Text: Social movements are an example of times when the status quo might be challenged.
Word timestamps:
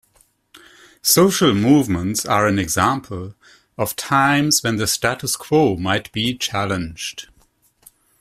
Social 1.03 1.53
movements 1.53 2.25
are 2.25 2.47
an 2.47 2.57
example 2.57 3.35
of 3.77 3.95
times 3.95 4.63
when 4.63 4.77
the 4.77 4.87
status 4.87 5.35
quo 5.35 5.75
might 5.77 6.11
be 6.11 6.35
challenged. 6.35 7.29